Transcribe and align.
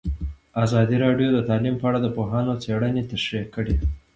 ازادي 0.63 0.95
راډیو 1.05 1.29
د 1.33 1.39
تعلیم 1.49 1.75
په 1.81 1.85
اړه 1.89 1.99
د 2.01 2.07
پوهانو 2.15 2.59
څېړنې 2.63 3.03
تشریح 3.11 3.45
کړې. 3.55 3.75